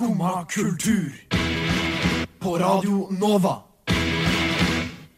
[0.00, 1.12] Skumma kultur.
[2.38, 3.56] På Radio Nova.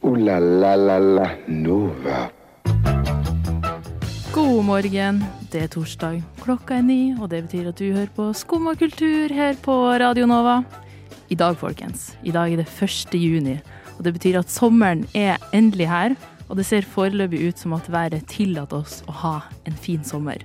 [0.01, 2.31] O-la-la-la-la Nova.
[4.35, 5.21] God morgen.
[5.53, 6.19] Det er torsdag.
[6.43, 10.27] Klokka er ni, og det betyr at du hører på Skumma kultur her på Radio
[10.27, 10.65] Nova.
[11.31, 12.17] I dag, folkens.
[12.27, 13.15] I dag er det 1.
[13.15, 13.61] juni,
[13.95, 16.19] og det betyr at sommeren er endelig her.
[16.49, 20.43] Og det ser foreløpig ut som at været tillater oss å ha en fin sommer.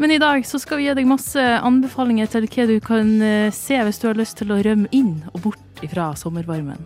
[0.00, 3.50] Men i dag så skal vi gi deg masse anbefalinger til hva du kan eh,
[3.52, 6.80] se hvis du har lyst til å rømme inn og bort ifra sommervarmen.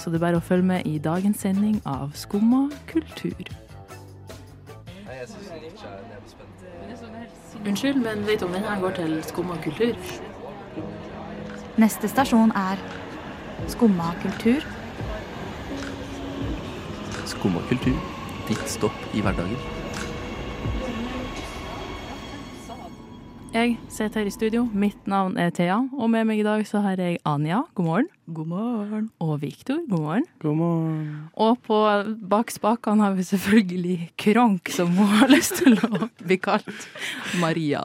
[0.00, 3.52] Så det er bare å følge med i dagens sending av Skumma kultur.
[7.64, 10.00] Unnskyld, men vet du om denne går til Skumma kultur?
[11.76, 12.80] Neste stasjon er
[13.76, 14.64] Skumma kultur.
[17.28, 18.00] Skumma kultur.
[18.48, 19.73] Ditt stopp i hverdagen.
[23.54, 24.64] Jeg sitter her i studio.
[24.74, 27.60] Mitt navn er Thea, og med meg i dag så har jeg Anja.
[27.78, 28.08] God morgen.
[28.34, 29.04] God morgen.
[29.22, 29.78] Og Viktor.
[29.90, 30.24] God morgen.
[30.42, 31.04] God morgen.
[31.38, 31.78] Og på
[32.32, 36.88] bak spakene har vi selvfølgelig Kronk, som hun har lyst til å bli kalt
[37.40, 37.84] Maria.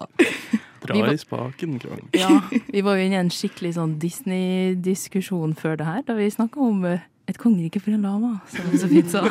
[0.81, 2.17] Dra var- i spaken, Kronk.
[2.17, 2.39] Ja,
[2.71, 6.57] vi var jo inne i en skikkelig sånn Disney-diskusjon før det her, da vi snakka
[6.65, 9.21] om eh, et kongerike for en lama, som det så fint sa.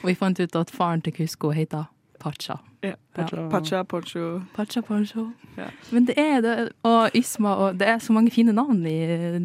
[0.00, 1.84] Og vi fant ut at faren til Kusko heter
[2.26, 2.56] Pacha.
[2.82, 2.94] Ja.
[3.14, 4.24] Pacha, Pacha Poncho.
[4.56, 5.28] Pacha Poncho.
[5.56, 5.68] Ja.
[5.94, 6.54] Men det er det,
[6.86, 8.96] og Isma, og det er så mange fine navn i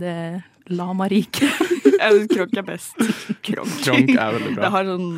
[0.01, 0.15] det
[0.73, 1.61] lamariket.
[2.01, 2.97] Jeg synes Kronk er best.
[3.45, 3.73] Kronk.
[3.85, 4.69] Kronk er veldig Det bra.
[4.73, 5.11] har sånn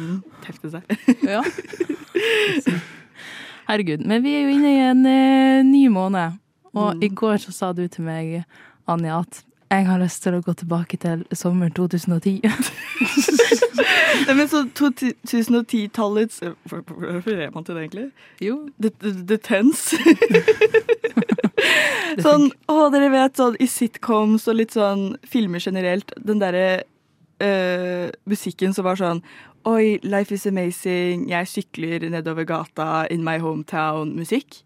[0.44, 0.84] tefte seg.
[1.34, 1.42] Ja.
[3.70, 4.04] Herregud.
[4.06, 6.40] Men vi er jo inne i en uh, ny måned,
[6.74, 7.04] og Mm.
[7.06, 8.44] i går så sa du til meg,
[8.88, 12.42] Anja, at jeg har lyst til å gå tilbake til sommer 2010.
[14.28, 18.08] Nei, men så 2010-tallets Hvor hvor refererer man til det, egentlig?
[18.42, 18.58] Jo.
[18.82, 19.94] The, the, the Tens.
[22.26, 26.84] sånn, å, dere vet sånn i sitcoms og litt sånn filmer generelt, den derre
[27.44, 29.24] øh, musikken som var sånn
[29.64, 34.58] Oi, life is amazing, jeg sykler nedover gata in my hometown-musikk.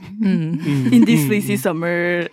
[0.00, 0.94] Mm.
[0.96, 2.24] In this lazy summer.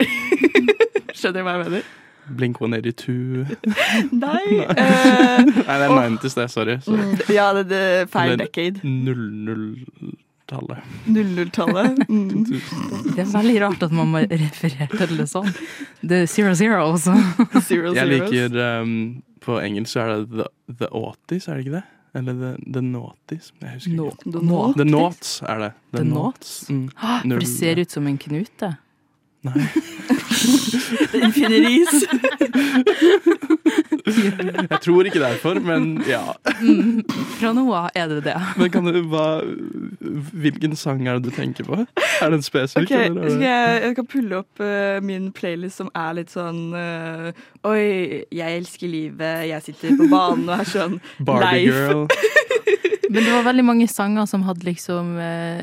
[1.11, 1.91] Skjønner du hva jeg mener?
[2.27, 3.45] Blink 182.
[4.11, 4.43] Nei.
[4.63, 6.47] eh, Nei, det er 90s, det.
[6.51, 6.77] Sorry.
[6.85, 6.97] sorry.
[7.03, 8.79] mm, ja, det, det er feil decade.
[8.83, 10.77] 00-tallet.
[11.07, 11.99] 00-tallet.
[12.13, 12.45] Mm.
[13.15, 15.49] Det er veldig rart at man må referere til det sånn.
[16.01, 17.13] Det er zero zero også.
[17.65, 18.93] Zero Jeg liker um,
[19.43, 20.47] På engelsk så er det The,
[20.83, 21.83] the Aughties, er det ikke det?
[22.15, 23.51] Eller The, the Naughties?
[23.61, 24.31] Jeg husker ikke.
[24.35, 24.61] The Nå.
[24.77, 25.71] The Naughts er det.
[25.95, 26.51] The Naughts?
[26.69, 26.85] Mm.
[27.23, 28.69] For det ser ut som en knute.
[29.43, 29.67] Nei.
[31.23, 32.03] Infineris.
[34.03, 36.21] Jeg tror ikke derfor, men ja.
[36.61, 37.03] Mm.
[37.39, 38.35] Fra nå av er det det.
[38.59, 39.25] Men kan du, hva,
[40.45, 41.81] hvilken sang er det du tenker på?
[42.23, 42.91] Er den spesifikk?
[42.91, 46.31] Ok, eller skal det- jeg, jeg kan pulle opp uh, min playlist som er litt
[46.33, 47.29] sånn uh,
[47.67, 52.07] Oi, jeg elsker livet, jeg sitter på banen og er sånn Barbie-girl.
[53.13, 55.61] Men det var veldig mange sanger som hadde liksom uh,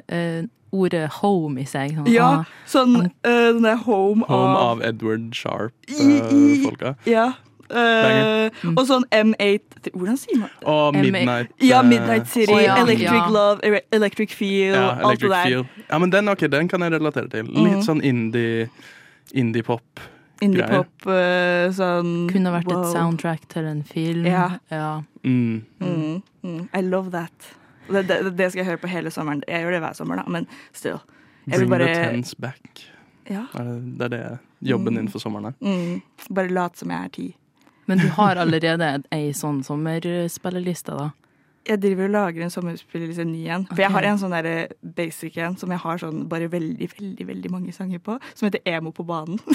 [0.73, 1.95] ordet home i seg.
[1.97, 6.97] Sånn, Ja, ah, sånn uh, den der Home, Home av, av Edward Sharp-folka.
[7.07, 7.33] Ja.
[7.71, 8.75] Uh, Mm.
[8.75, 10.67] og sånn M8 Hvordan sier man det?
[10.67, 13.29] og Midnight Ja, eh, Midnight City, oh, ja, Electric ja.
[13.31, 15.45] Love, Electric Feel, Ja, alt det der.
[15.47, 15.63] Feel.
[15.89, 17.45] Ja, men den, okay, den kan jeg relatere til.
[17.47, 17.85] Litt Mhm.
[17.87, 18.69] sånn indie
[19.33, 20.01] indie-pop.
[20.43, 22.83] Indie-pop, uh, sånn kunne vært wow.
[22.83, 24.27] et soundtrack til en film.
[24.27, 24.59] Ja.
[24.71, 25.03] ja.
[25.23, 25.63] Mm.
[25.81, 26.69] Mm, mm.
[26.75, 27.31] I love that.
[27.89, 29.43] Det, det, det skal jeg høre på hele sommeren.
[29.49, 30.99] Jeg gjør det hver sommer, da, men still.
[31.49, 32.83] Jeg vil Bring the bare tens back.
[33.31, 33.47] ja.
[33.59, 34.39] Er det, det er det
[34.71, 35.55] jobben din for sommeren er.
[35.61, 36.03] mm,
[36.35, 37.29] Bare lat som jeg er ti.
[37.87, 41.09] Men du har allerede ei sånn sommerspilleliste, da.
[41.69, 43.67] Jeg driver og lager en sommerspilleliste ny en.
[43.69, 47.27] For jeg har en sånn der basic en som jeg har sånn bare veldig, veldig
[47.29, 48.17] veldig mange sanger på.
[48.35, 49.41] Som heter Emo på banen.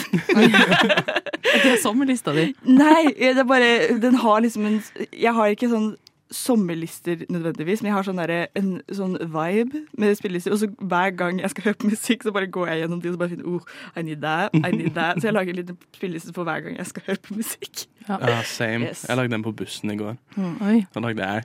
[1.55, 2.49] Det er sommerlista di.
[2.67, 3.69] Nei, det er bare
[4.01, 4.79] Den har liksom en
[5.13, 5.93] Jeg har ikke sånn
[6.31, 10.55] sommerlister nødvendigvis, men jeg har sånn, der, en sånn vibe med spillelister.
[10.55, 13.11] Og så hver gang jeg skal høre på musikk, så bare går jeg gjennom de
[13.11, 15.22] og så bare finner oh, I need that, I need that.
[15.22, 17.85] Så jeg lager en liten spilleliste for hver gang jeg skal høre på musikk.
[18.09, 18.89] Ja, same.
[18.89, 19.05] Yes.
[19.09, 20.17] Jeg lagde den på bussen i går.
[20.37, 20.83] Oi.
[20.93, 21.43] Da lagde jeg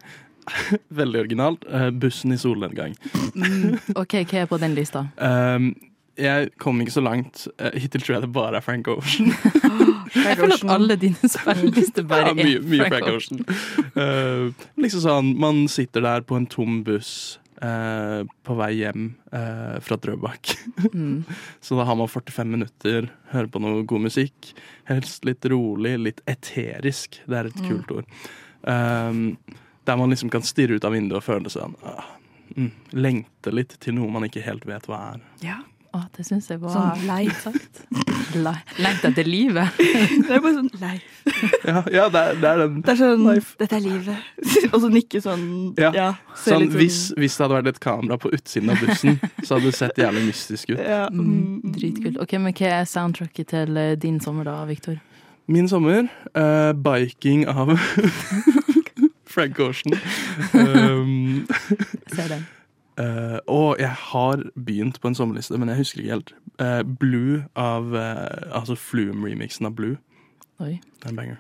[1.01, 1.65] Veldig originalt.
[1.69, 2.97] Uh, bussen i solnedgang.
[3.35, 3.79] Mm.
[3.95, 5.07] OK, hva er på den lista?
[5.31, 5.75] Um,
[6.19, 7.47] jeg kom ikke så langt.
[7.61, 9.33] Uh, hittil tror jeg det bare er Frank Ocean.
[10.15, 13.45] Jeg føler at alle dine spillelister bare ja, mye, er Frank Ocean.
[13.95, 19.79] Uh, liksom sånn, man sitter der på en tom buss uh, på vei hjem uh,
[19.85, 20.55] fra Drøbak.
[20.93, 21.25] Mm.
[21.65, 24.53] Så da har man 45 minutter, hører på noe god musikk.
[24.91, 27.21] Helst litt rolig, litt eterisk.
[27.27, 28.23] Det er et kult ord.
[28.63, 29.37] Um,
[29.89, 32.03] der man liksom kan stirre ut av vinduet og føle sånn uh,
[32.53, 32.67] mm,
[33.01, 35.23] Lengte litt til noe man ikke helt vet hva er.
[35.45, 35.61] Ja.
[35.91, 37.25] Å, det syns jeg var Sånn lei.
[37.43, 37.81] sagt.
[38.39, 38.53] Le-
[38.85, 39.73] Lengt etter livet.
[40.27, 40.93] Det er bare sånn lei.
[41.67, 42.77] Ja, ja det, er, det er den.
[42.87, 43.25] Det er sånn.
[43.59, 44.29] Dette er livet.
[44.73, 45.43] Og så nikke sånn
[45.81, 45.91] Ja.
[45.97, 46.07] ja
[46.39, 49.57] ser Sånn, litt hvis, hvis det hadde vært et kamera på utsiden av bussen, så
[49.59, 50.79] hadde det sett jævlig mystisk ut.
[50.79, 51.27] ja, Mm,
[51.65, 52.21] mm, dritkult.
[52.23, 55.01] Ok, men Hva er soundtracket til eh, din sommer, da, Viktor?
[55.51, 56.07] Min sommer,
[56.39, 57.75] eh, biking av
[59.27, 59.99] Frank Ocean.
[60.55, 62.47] Um, Jeg ser den.
[63.01, 66.33] Eh, og jeg har begynt på en sommerliste, men jeg husker ikke helt.
[66.61, 69.97] Uh, Blue av uh, Altså Flume-remixen av Blue.
[70.61, 70.77] Oi.
[71.01, 71.39] Det er en banger.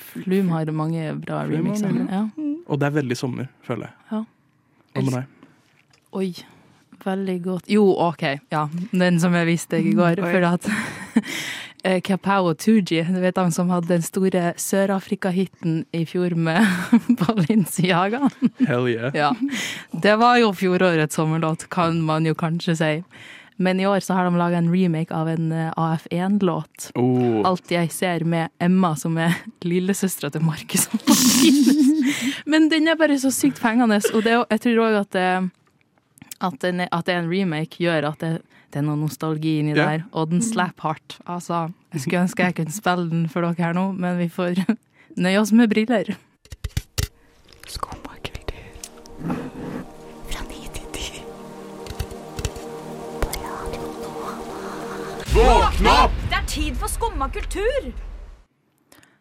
[0.00, 1.92] Flume har mange bra Flume remixer.
[1.92, 2.08] mange.
[2.10, 2.56] Ja.
[2.66, 3.94] Og det er veldig sommer, føler jeg.
[4.10, 4.22] Ja.
[4.94, 5.24] Hva med deg?
[6.18, 6.28] Oi,
[7.04, 7.70] veldig godt.
[7.70, 8.66] Jo, OK, ja.
[8.90, 10.22] Den som jeg viste deg i går.
[10.24, 10.32] Oi.
[10.34, 10.66] For at
[12.04, 16.60] Kapao Tooji, du vet han som hadde den store Sør-Afrika-hiten i fjor med
[17.20, 18.28] Balenciaga?
[18.68, 19.10] Hell yeah.
[19.16, 19.30] Ja.
[19.92, 22.90] Det var jo fjorårets sommerlåt, kan man jo kanskje si.
[23.60, 26.90] Men i år så har de laga en remake av en eh, AF1-låt.
[26.96, 29.34] Oh, Alt jeg ser med Emma, som er
[29.68, 32.06] lillesøstera til Markus og Martinus.
[32.50, 35.18] Men den er bare så sykt fengende, og det, jeg tror òg at,
[36.40, 38.32] at, er- at det er en remake, gjør at det,
[38.70, 39.98] det er noe nostalgi inni yeah.
[39.98, 40.02] der.
[40.12, 41.18] Og den slapper hardt.
[41.26, 44.62] Altså, jeg skulle ønske jeg kunne spille den for dere her nå, men vi får
[45.22, 46.12] nøye oss med briller.
[47.66, 48.62] Skumma kultur.
[50.30, 51.24] Fra ni til ti.
[55.32, 56.06] På Radio Nova.
[56.30, 58.09] Det er tid for skumma kultur!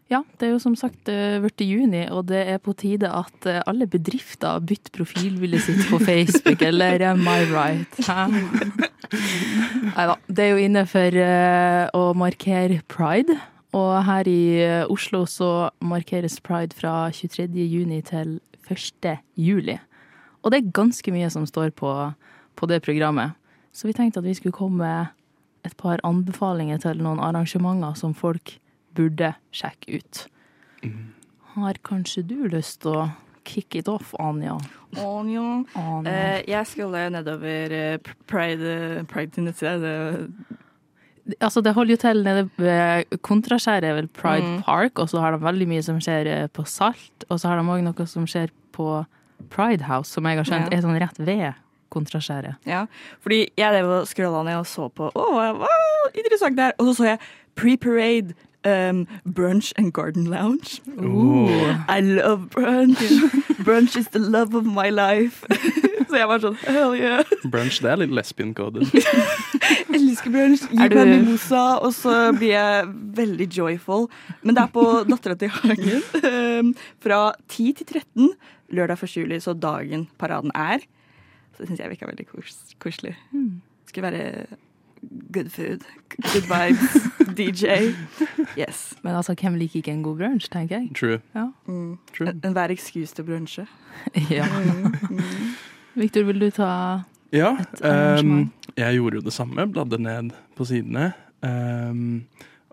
[0.09, 3.45] Ja, det er jo som sagt eh, blitt juni, og det er på tide at
[3.45, 7.99] eh, alle bedrifter bytter profilbildet sitt på Facebook, eller am I right?
[9.93, 10.15] Nei da.
[10.25, 13.37] det er jo inne for eh, å markere pride,
[13.77, 14.41] og her i
[14.89, 17.45] Oslo så markeres pride fra 23.
[17.69, 19.11] juni til 1.
[19.37, 19.75] juli.
[20.41, 21.91] Og det er ganske mye som står på,
[22.57, 23.37] på det programmet.
[23.77, 28.17] Så vi tenkte at vi skulle komme med et par anbefalinger til noen arrangementer som
[28.17, 28.55] folk
[28.97, 30.25] burde sjekke ut.
[31.55, 33.09] Har kanskje du lyst til å
[33.49, 34.57] kick it off, Anja?
[34.97, 35.43] Anja.
[35.75, 36.11] Anja.
[36.11, 37.97] Eh, jeg skulle nedover eh,
[38.29, 39.93] Pride, Pride nettside.
[41.41, 44.61] Altså, det holder jo til nede ved Kontraskjæret, er vel Pride Mm.
[44.65, 47.59] Park, og så har de veldig mye som skjer eh, på Salt, og så har
[47.61, 49.05] de òg noe som skjer på
[49.49, 50.77] Pride House, som jeg har skjønt Ja.
[50.77, 51.53] er sånn rett ved
[51.89, 52.55] Kontraskjæret.
[52.69, 52.85] Ja,
[53.21, 55.69] fordi jeg drev og scrolla ned og så på Å, hva, hva
[56.13, 56.73] interessant det er.
[56.79, 57.19] Og så så jeg
[57.55, 58.33] Pre-Parade
[58.63, 60.81] um, Brunch and Garden Lounge.
[60.99, 61.47] Ooh.
[61.87, 62.97] I love brunch.
[63.63, 65.45] brunch is the love of my life.
[66.09, 67.23] så jeg var sånn hell yeah.
[67.45, 68.87] Brunch, det er litt lesbian-coded.
[69.97, 70.65] Elsker brunch.
[70.71, 74.07] Gi meg mimosa, og så blir jeg veldig joyful.
[74.43, 76.71] Men det er på Dattera til Hagen um,
[77.03, 78.31] fra 10 til 13
[78.75, 79.17] lørdag 1.
[79.17, 80.83] juli, så dagen paraden er.
[81.53, 83.15] Så det syns jeg virka veldig kos koselig.
[83.89, 84.59] Skulle være
[85.31, 85.83] good food,
[86.33, 86.95] good vibes,
[87.37, 87.93] DJ.
[88.57, 88.95] Yes.
[89.03, 90.89] Men altså, hvem liker ikke en god brunsj, tenker jeg.
[90.95, 91.19] True.
[91.67, 91.97] Mm.
[92.15, 92.29] True.
[92.33, 93.65] En- Enhver excuse til å brunsje.
[94.35, 94.45] ja.
[94.49, 94.93] Mm.
[95.99, 96.71] Victor, vil du ta
[97.33, 98.47] Ja, Et arrangement.
[98.49, 101.11] Um, jeg gjorde jo det samme, bladde ned på sidene.
[101.45, 102.23] Um,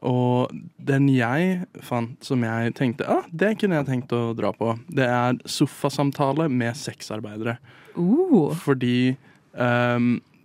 [0.06, 0.52] og
[0.86, 5.06] den jeg fant som jeg tenkte ah, det kunne jeg tenkt å dra på, det
[5.08, 7.56] er sofasamtale med sexarbeidere.
[7.96, 9.16] uh, Fordi
[9.56, 10.35] ehm, f-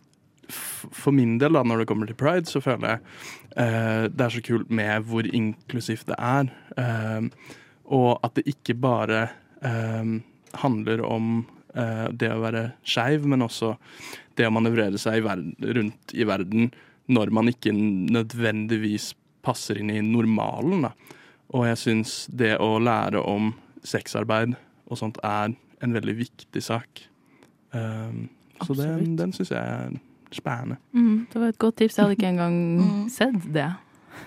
[0.54, 3.02] for min del, da, når det kommer til pride, så føler jeg
[3.58, 6.52] uh, det er så kult med hvor inklusivt det er.
[6.78, 7.58] Uh,
[7.92, 9.26] og at det ikke bare
[9.68, 10.22] ehm,
[10.64, 11.42] handler om
[11.76, 13.74] eh, det å være skeiv, men også
[14.40, 16.72] det å manøvrere seg i verden, rundt i verden
[17.12, 19.12] når man ikke nødvendigvis
[19.44, 20.86] passer inn i normalen.
[20.88, 20.94] Da.
[21.52, 23.52] Og jeg syns det å lære om
[23.84, 24.56] sexarbeid
[24.88, 27.04] og sånt er en veldig viktig sak.
[27.74, 28.30] Um,
[28.62, 29.98] så den, den syns jeg er
[30.36, 30.78] spennende.
[30.94, 31.98] mm, Det var et godt tips.
[31.98, 33.10] Jeg hadde ikke engang Mm.
[33.10, 33.70] sett det.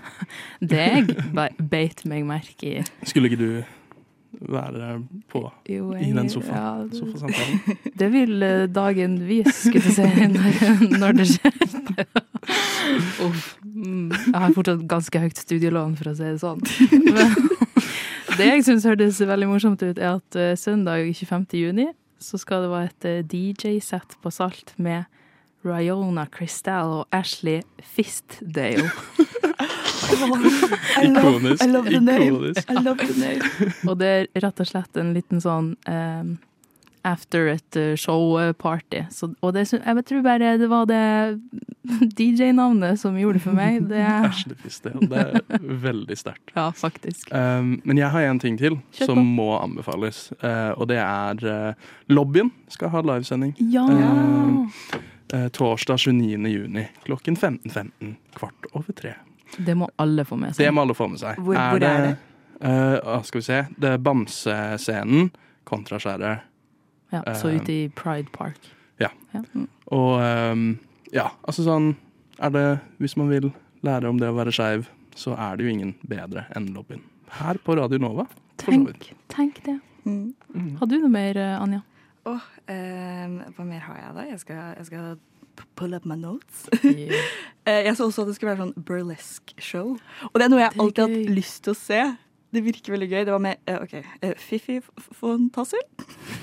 [0.60, 2.84] Det jeg be- beit meg merke i.
[3.04, 3.64] Skulle ikke du
[4.50, 6.54] være på Jo, i den sofaen?
[6.54, 7.78] ja, det- sofasamtalen?
[8.00, 11.52] Det vil eh, dagen vise, skulle du si, når, når det skjer.
[13.24, 13.56] Uff.
[13.64, 14.10] Mm.
[14.10, 16.60] Jeg har fortsatt ganske høyt studielån, for å si det sånn.
[17.04, 17.34] Men
[18.38, 21.46] det jeg syns hørtes veldig morsomt ut, er at eh, søndag 25.
[21.60, 21.88] juni
[22.24, 25.04] så skal det være et eh, DJ-sett på Salt med
[25.64, 28.90] Riona Crystal og Ashley Fistdale.
[30.04, 31.64] I love, Ikonisk.
[31.64, 32.26] I love the name.
[32.26, 32.70] ikonisk.
[32.70, 33.70] I love the name.
[33.88, 36.34] Og det er rett og slett en liten sånn um,
[37.04, 39.04] after et eh, show-party.
[39.44, 41.00] Og det, jeg tror bare det var det
[42.18, 43.82] DJ-navnet som gjorde det for meg.
[43.90, 45.08] Det, Ashley Fistdale.
[45.10, 46.54] Det er veldig sterkt.
[46.56, 47.28] ja, faktisk.
[47.32, 50.30] Um, men jeg har en ting til som må anbefales.
[50.40, 53.52] Uh, og det er uh, Lobbyen skal ha livesending.
[53.72, 53.84] Ja!
[53.84, 55.02] Eh,
[55.52, 56.48] torsdag 29.
[56.52, 58.14] juni klokken 15.15.
[58.38, 59.14] Kvart over tre.
[59.58, 60.64] Det må alle få med seg.
[60.66, 61.36] Det må alle få med seg.
[61.38, 62.16] Hvor- hvor er det?
[62.60, 63.60] eh, ah, skal vi se.
[63.78, 65.30] Det er Bamsescenen,
[65.64, 66.40] Kontraskjæret.
[67.12, 68.58] Ja, så eh, ute i Pride Park.
[68.98, 69.08] Ja.
[69.92, 70.18] Og
[70.52, 70.78] um,
[71.12, 71.92] ja, altså sånn
[72.42, 72.64] er det,
[72.98, 73.52] Hvis man vil
[73.86, 77.02] lære om det å være skeiv, så er det jo ingen bedre enn lobbyen.
[77.38, 78.26] Her på Radio Nova.
[78.58, 79.78] Tenk, tenk det.
[80.04, 80.34] Mm.
[80.80, 81.58] Har du noe mer, eh,
[82.24, 82.34] Anja?
[82.34, 82.40] Åh,
[82.72, 84.26] ehm, hva mer har jeg da?
[84.30, 85.16] Jeg skal, jeg skal
[85.76, 86.68] pull up my notes.
[86.84, 87.22] Ja.
[87.64, 89.94] Eh, jeg så også at det skulle være sånn burlesque show.
[90.28, 92.00] Og det er noe jeg er alltid har hatt lyst til å se.
[92.52, 93.22] Det virker veldig gøy.
[93.24, 94.76] Det var med uh, OK, uh, Fifi
[95.16, 95.80] von Tassel.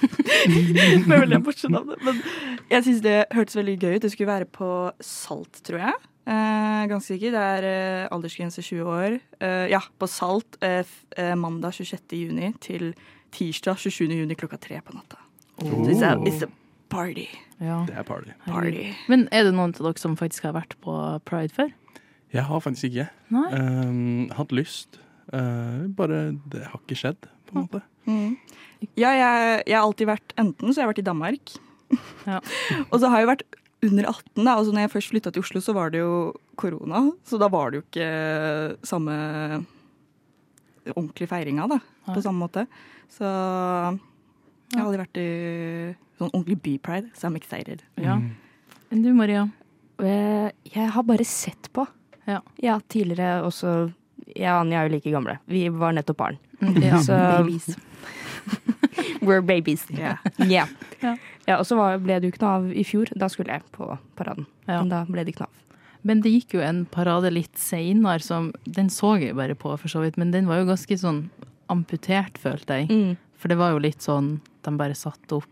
[0.02, 1.94] det er veldig morsomt navn.
[2.02, 2.24] Men
[2.72, 4.02] jeg syns det hørtes veldig gøy ut.
[4.02, 4.72] Det skulle være på
[5.06, 5.94] Salt, tror jeg.
[6.26, 7.38] Eh, ganske sikker.
[7.38, 9.22] Det er eh, aldersgrense 20 år.
[9.46, 10.82] Eh, ja, på Salt eh,
[11.22, 12.18] eh, mandag 26.
[12.18, 12.96] juni til
[13.38, 14.10] tirsdag 27.
[14.10, 15.22] juni klokka tre på natta.
[15.62, 16.50] It's, a, it's a
[16.90, 17.28] party.
[17.62, 17.84] Ja.
[17.88, 18.34] Det er party.
[18.48, 18.90] Party.
[19.12, 20.96] Men er det noen av dere som faktisk har vært på
[21.30, 21.72] Pride før?
[22.32, 23.48] Jeg har faktisk ikke Nei?
[23.54, 25.00] Um, hatt lyst.
[25.32, 27.82] Uh, bare det har ikke skjedd, på en måte.
[28.08, 28.38] Mm.
[28.98, 31.58] Ja, jeg, jeg har alltid vært enten så jeg har vært i Danmark.
[32.24, 32.38] Ja.
[32.88, 33.42] og så har jeg vært
[33.84, 34.46] under 18.
[34.46, 34.54] Da.
[34.54, 36.14] Altså, når jeg først flytta til Oslo, så var det jo
[36.56, 37.02] korona.
[37.28, 38.08] Så da var det jo ikke
[38.88, 39.16] samme
[40.94, 42.64] ordentlige feiringa da, på samme måte.
[43.12, 43.28] Så
[44.72, 47.82] jeg har aldri vært i sånn ordentlig bypride, så I'm excited.
[47.98, 48.16] Ja.
[48.18, 48.30] Mm.
[48.92, 49.48] Enn du, Maria?
[50.02, 51.86] Eh, Jeg har bare sett på.
[52.28, 52.40] Ja.
[52.62, 53.92] ja tidligere også
[54.36, 55.38] Jeg og Anja er jo like gamle.
[55.50, 56.38] Vi var nettopp barn.
[56.62, 57.76] Ja, Så- babies.
[59.22, 59.86] We're babies.
[59.92, 60.18] Yeah.
[60.40, 60.68] Yeah.
[61.02, 61.16] Ja.
[61.48, 63.10] Ja, og så ble det jo ikke noe av i fjor.
[63.18, 63.88] Da skulle jeg på
[64.18, 64.46] paraden.
[64.68, 64.80] Ja.
[64.82, 65.58] Men da ble det ikke noe av.
[66.04, 69.88] Men det gikk jo en parade litt seinere som Den så jeg bare på, for
[69.92, 71.28] så vidt, men den var jo ganske sånn
[71.70, 72.88] amputert, følte jeg.
[72.90, 73.18] Mm.
[73.42, 75.48] For det var jo litt sånn de bare satte opp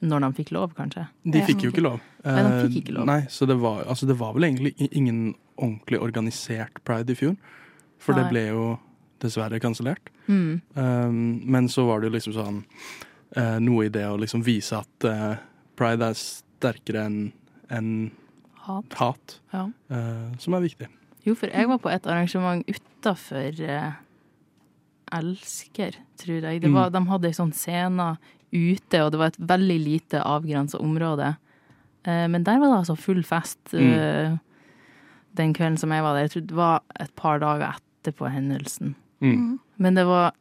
[0.00, 1.04] når de fikk lov, kanskje.
[1.28, 1.98] De fikk jo ikke lov.
[2.24, 3.06] Nei, de fikk Eh, ikke lov.
[3.06, 7.36] Nei, så det var, altså det var vel egentlig ingen ordentlig organisert pride i fjor.
[8.00, 8.64] For det ble jo
[9.20, 10.08] dessverre kansellert.
[10.26, 10.62] Mm.
[10.74, 12.62] Um, men så var det jo liksom sånn
[13.36, 15.36] uh, noe i det å liksom vise at uh,
[15.76, 17.20] pride er sterkere enn
[17.70, 17.90] en
[18.64, 18.96] Hat.
[18.98, 19.66] hat, Ja.
[19.92, 20.88] uh, som er viktig.
[21.26, 23.92] Jo, for jeg var på et arrangement utafor eh,
[25.12, 26.62] Elsker, tror jeg.
[26.62, 26.92] Det Mm.
[26.92, 28.16] De hadde ei sånn scene
[28.52, 31.36] ute, og det var et veldig lite avgrensa område.
[32.04, 34.36] Eh, men der var det altså full fest eh,
[35.36, 36.26] den kvelden som jeg var der.
[36.26, 38.94] Jeg tror det var et par dager etterpå hendelsen.
[39.20, 39.58] Mm.
[39.78, 40.32] Men det var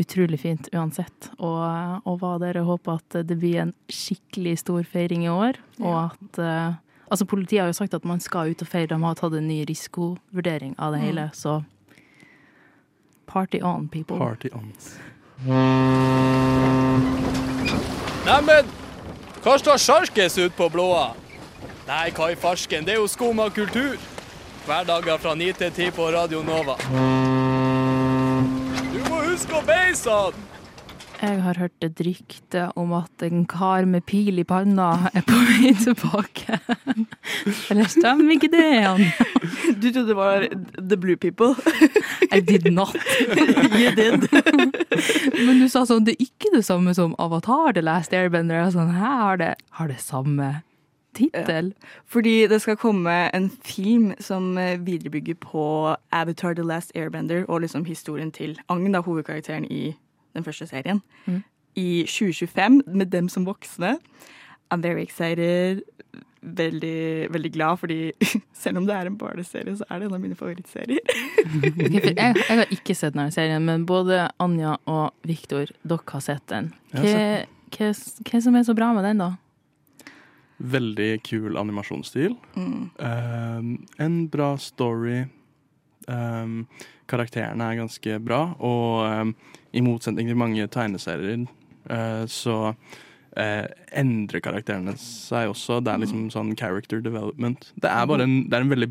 [0.00, 1.30] utrolig fint uansett.
[1.38, 5.60] Og, og var der Jeg håper at det blir en skikkelig stor feiring i år.
[5.80, 6.78] Og at eh,
[7.10, 8.86] Altså, politiet har jo sagt at man skal ut og feire.
[8.92, 11.56] De har tatt en ny risikovurdering av det hele, så
[13.30, 14.18] Party on, people.
[14.18, 14.72] Party on.
[18.26, 18.66] Neimen,
[19.44, 21.12] hva står sjarkes ut på blåa?
[21.86, 23.94] Nei, hva i farsken, det er jo skum av kultur.
[24.66, 26.74] Hverdager fra 9 til 10 på Radio Nova.
[28.90, 30.34] Du må huske å beise han!
[31.20, 35.36] Jeg har hørt et rykte om at en kar med pil i panna er på
[35.36, 36.56] vei tilbake.
[37.70, 39.04] Eller stemmer ikke det, Jan?
[39.82, 40.46] Du trodde det var
[40.78, 41.52] The Blue People?
[42.32, 42.96] I did not.
[43.76, 44.26] you did.
[45.36, 48.62] Men du sa sånn, det er ikke det samme som Avatar The Last Airbender.
[48.64, 50.52] Jeg sånn, Hæ, har det, har det samme
[51.16, 51.74] tittel?
[52.08, 55.64] Fordi det skal komme en film som eh, viderebygger på
[56.16, 59.90] Avatar The Last Airbender og liksom historien til Agn, hovedkarakteren i
[60.34, 61.42] den første serien, Mm.
[61.76, 63.96] i 2025, med dem som voksne.
[64.70, 65.82] I'm very excited.
[66.42, 68.12] Veldig, veldig glad, fordi
[68.56, 71.00] selv om det er en barneserie, så er det en av mine favorittserier.
[71.90, 76.46] Jeg, jeg har ikke sett denne serien, men både Anja og Viktor, dere har sett
[76.48, 76.72] den.
[76.94, 77.44] Hva,
[77.76, 77.90] hva,
[78.30, 79.30] hva som er så bra med den, da?
[80.60, 82.34] Veldig kul animasjonsstil.
[82.56, 82.90] Mm.
[82.98, 83.68] Um,
[83.98, 85.22] en bra story.
[86.08, 86.66] Um,
[87.08, 89.34] karakterene er ganske bra, og um,
[89.72, 91.44] i motsetning til mange tegneserier,
[91.90, 95.80] uh, så uh, endrer karakterene seg også.
[95.84, 97.70] Det er liksom sånn character development.
[97.80, 98.90] Det er bare en, det er en veldig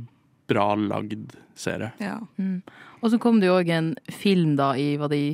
[0.49, 1.91] bra lagd serie.
[2.01, 2.17] Ja.
[2.37, 2.61] Mm.
[2.99, 5.31] Og så kom det jo òg en film da i var det i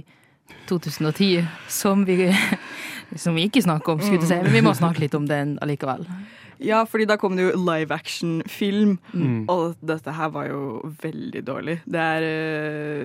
[0.69, 2.29] 2010 som vi,
[3.23, 5.55] som vi ikke snakker om, skulle du si, men vi må snakke litt om den
[5.63, 6.05] allikevel.
[6.59, 9.45] Ja, fordi da kom det jo live action-film, Mm.
[9.49, 11.79] og dette her var jo veldig dårlig.
[11.85, 12.25] Det er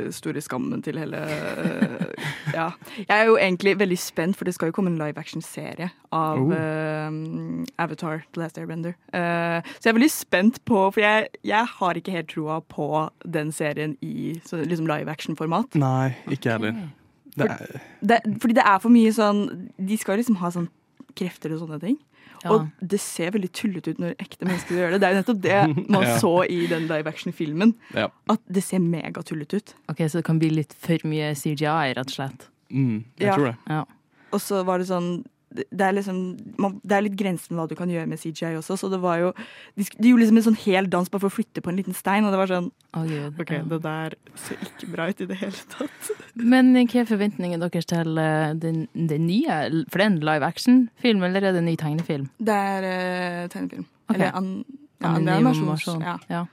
[0.06, 2.06] uh, store skammen til hele uh,
[2.54, 2.70] Ja.
[2.98, 6.38] Jeg er jo egentlig veldig spent, for det skal jo komme en live action-serie av
[6.40, 6.50] Oh.
[6.52, 8.94] uh, Avatar The Last Airbender.
[9.12, 12.86] Eh, så jeg er veldig spent på For jeg, jeg har ikke helt troa på
[13.24, 15.74] den serien i så, liksom live action-format.
[15.80, 16.88] Nei, ikke jeg heller.
[17.36, 19.44] Det er, Det, fordi det er for mye sånn
[19.78, 20.68] De skal liksom ha sånn
[21.16, 21.96] krefter og sånne ting.
[22.44, 22.50] Ja.
[22.54, 25.00] Og det ser veldig tullete ut når ekte mennesker gjør det.
[25.02, 26.18] Det er jo nettopp det man Ja.
[26.22, 27.74] så i den live action-filmen.
[27.94, 28.06] Ja.
[28.32, 29.74] At det ser megatullete ut.
[29.92, 32.48] Ok, Så det kan bli litt for mye CGI, rett og slett.
[32.72, 33.34] Mm, jeg Ja.
[33.36, 33.56] tror det.
[33.68, 33.84] Ja.
[34.32, 36.18] Og så var det sånn det er, liksom,
[36.62, 39.18] man, det er litt grensen hva du kan gjøre med CGI også, så det var
[39.18, 39.30] jo
[39.74, 41.96] De, de gjorde liksom en sånn hel dans bare for å flytte på en liten
[41.96, 43.40] stein, og det var sånn oh, Gud.
[43.42, 43.64] OK, ja.
[43.72, 46.12] det der ser ikke bra ut i det hele tatt.
[46.54, 49.58] Men hva er forventningene deres til eh, den, den nye?
[49.90, 52.30] For det er en live action-film, eller er det en ny tegnefilm?
[52.38, 53.88] Det er uh, tegnefilm.
[54.06, 54.20] Okay.
[54.20, 54.54] Eller an,
[55.00, 55.14] ja.
[55.16, 56.06] Animasjon.
[56.06, 56.16] Ja.
[56.30, 56.46] Ja.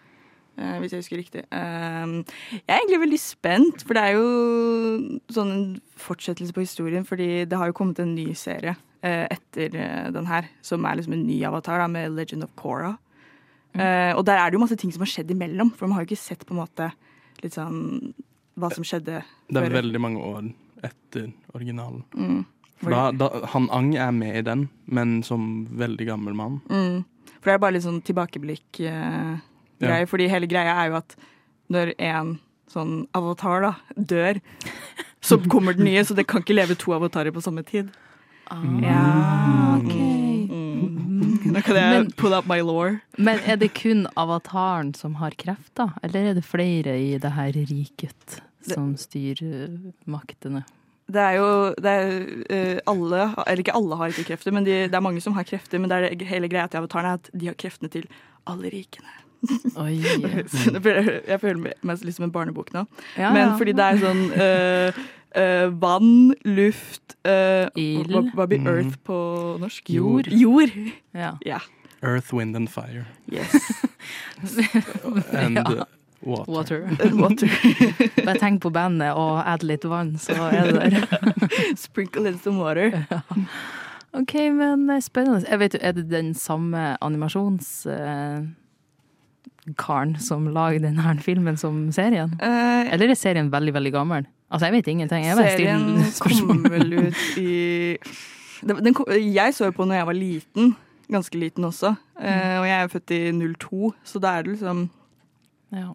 [0.57, 1.45] Uh, hvis jeg husker riktig.
[1.53, 5.65] Uh, jeg er egentlig veldig spent, for det er jo sånn en
[6.01, 7.05] fortsettelse på historien.
[7.05, 10.99] Fordi det har jo kommet en ny serie eh, etter eh, den her, som er
[10.99, 12.95] liksom en ny avatar da, med Legend of Korra.
[13.77, 16.05] Eh, og der er det jo masse ting som har skjedd imellom, for man har
[16.05, 16.91] jo ikke sett på en måte
[17.43, 18.13] litt sånn
[18.57, 19.75] hva som skjedde Det er før.
[19.81, 20.47] veldig mange år
[20.87, 22.01] etter originalen.
[22.17, 22.39] Mm.
[22.81, 26.59] Da, da, han Ang er med i den, men som veldig gammel mann.
[26.69, 27.05] Mm.
[27.37, 30.09] For det er bare litt sånn tilbakeblikk-greie.
[30.09, 31.15] Fordi hele greia er jo at
[31.73, 32.35] når en
[32.71, 34.39] sånn avatar da dør,
[35.21, 37.89] så kommer den nye, så det kan ikke leve to avatarer på samme tid.
[38.49, 39.93] Ja, ok.
[40.51, 41.51] Mm.
[41.53, 42.97] Nå kan jeg Men- pull up my law.
[43.17, 47.51] Men er det kun avataren som har krefter, eller er det flere i det her
[47.51, 50.63] riket som styrer maktene?
[51.09, 54.87] Det er jo det er, eh, alle, eller ikke alle har ikke krefter, men de,
[54.91, 55.79] det er mange som har krefter.
[55.79, 58.07] Men det er det, hele greia til avataren er at de har kreftene til
[58.45, 59.07] alle rikene.
[59.77, 60.01] Oi.
[61.29, 62.85] Jeg føler meg litt som en barnebok nå.
[63.17, 63.57] Ja, Men ja.
[63.57, 64.91] fordi det er sånn eh,
[65.37, 68.09] eh, vann, luft uh, Ild.
[68.11, 68.67] Hva, hva blir Mm.
[68.73, 69.17] earth på
[69.61, 69.89] norsk?
[69.93, 70.27] Jord.
[70.33, 70.71] Jord.
[71.13, 71.35] Ja.
[71.45, 71.59] Ja.
[72.01, 73.05] Earth, Wind and Fire.
[73.31, 73.53] Yes.
[75.33, 75.83] And uh,
[76.21, 76.51] Water.
[76.51, 76.87] Water.
[77.23, 77.49] Water.
[78.25, 80.93] Bare tenk på bandet og add litt vann, så er det der.
[81.77, 82.91] Sprinkle in some water.
[84.17, 85.45] OK, men eh, spennende.
[85.49, 88.55] Jeg vet, er det den samme animasjonskaren
[90.21, 92.31] som lager denne filmen som serien?
[92.41, 94.23] Uh, Eller er serien veldig, veldig gammel?
[94.47, 95.25] Altså, jeg vet ingenting.
[95.27, 97.97] Jeg bare serien kom vel ut i
[98.63, 100.75] den, den kom, Jeg så jo på når jeg var liten.
[101.11, 101.93] Ganske liten også.
[102.19, 104.89] Eh, og jeg er født i 02, så da er det liksom
[105.75, 105.89] Ja.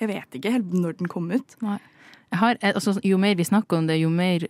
[0.00, 1.56] Jeg vet ikke helt når den kom ut.
[1.62, 4.46] Jeg har, altså, jo mer vi snakker om det, jo mer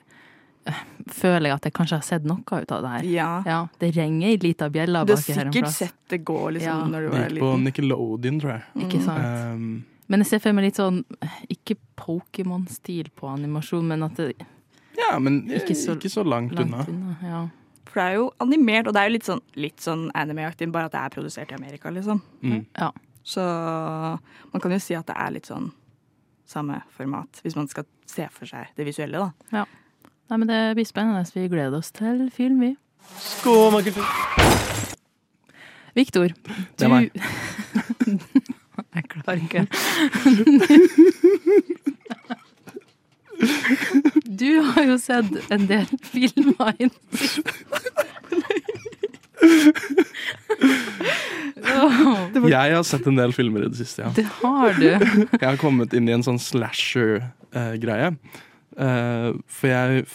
[0.66, 0.82] eh,
[1.12, 3.08] føler jeg at jeg kanskje har sett noe ut av det her.
[3.10, 3.30] Ja.
[3.46, 6.38] Ja, det ringer ei lita bjelle Du har baki her en sikkert sett det gå
[6.56, 6.86] liksom, Ja.
[6.88, 7.64] når du Det var gikk på liten.
[7.68, 8.86] Nickelodeon, tror jeg.
[8.86, 9.26] Ikke sant?
[9.54, 11.00] Um, Men jeg ser for meg litt sånn,
[11.52, 14.34] ikke Pokémon-stil på animasjon, men at det
[14.98, 16.84] ja, men Ikke ikke så så, langt, langt unna.
[16.88, 17.14] unna.
[17.24, 17.38] Ja.
[17.88, 20.90] For det er jo animert, og det er jo litt sånn, litt sånn anime-aktig, bare
[20.90, 22.20] at det er produsert i Amerika, liksom.
[22.44, 22.66] Mm.
[22.76, 22.90] ja.
[23.24, 25.70] Så man kan jo si at det er litt sånn
[26.48, 29.64] samme format, hvis man skal se for seg det visuelle, da.
[30.28, 31.24] Nei, men det blir spennende.
[31.32, 32.74] Vi gleder oss til film, vi.
[35.96, 37.12] Viktor, du Det er meg.
[38.94, 39.66] Jeg klarer ikke.
[44.42, 47.42] Du har jo sett en del filmer i det siste.
[52.52, 54.12] Jeg har sett en del filmer i det siste, ja.
[54.16, 54.88] Det har du.
[54.88, 58.12] Jeg har kommet inn i en sånn slasher-greie.
[58.72, 60.06] Eh, for jeg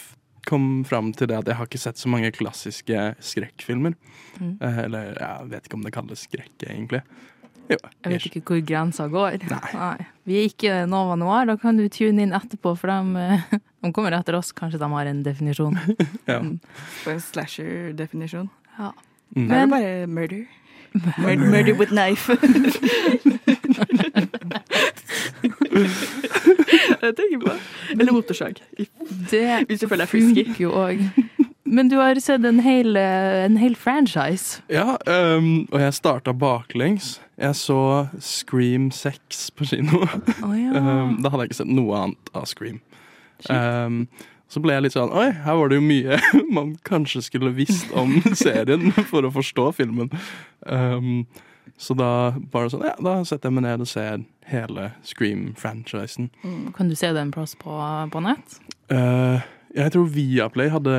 [0.48, 3.96] kom fram til det at jeg har ikke sett så mange klassiske skrekkfilmer.
[4.38, 4.54] Mm.
[4.56, 7.02] Eh, eller jeg vet ikke om det kalles skrekk, egentlig.
[7.68, 9.38] Jo, Jeg vet ikke hvor grensa går.
[9.50, 9.96] Nei.
[10.28, 13.92] Vi er ikke Nova Noir, da kan du tune inn etterpå, for de, eh, de
[13.92, 14.52] kommer etter oss.
[14.56, 15.76] Kanskje de har en definisjon.
[16.30, 16.40] Ja.
[17.02, 18.48] For en slasher-definisjon.
[18.78, 18.92] Ja.
[19.36, 19.48] Mm.
[19.48, 20.46] Det er Men- bare murder.
[21.18, 22.32] Murder, murder with knife.
[27.02, 27.52] jeg tenker på
[28.00, 28.62] Eller motorsag.
[29.30, 30.44] Det Hvis du føler deg frisky.
[30.46, 31.04] funker jo òg.
[31.68, 34.62] Men du har sett en hel, en hel franchise.
[34.72, 37.18] Ja, um, og jeg starta baklengs.
[37.38, 40.02] Jeg så Scream 6 på kino.
[40.42, 40.72] Oh, ja.
[40.78, 42.80] um, da hadde jeg ikke sett noe annet av Scream.
[43.52, 44.06] Um,
[44.48, 46.16] så ble jeg litt sånn Oi, her var det jo mye
[46.56, 50.10] man kanskje skulle visst om serien for å forstå filmen.
[50.66, 51.26] Ehm,
[51.78, 52.10] så da
[52.52, 56.30] bare sånn Ja, da setter jeg meg ned og ser hele Scream-franchisen.
[56.76, 57.76] Kan du se den en plass på,
[58.12, 58.56] på nett?
[58.88, 59.44] Uh,
[59.76, 60.94] jeg tror Viaplay hadde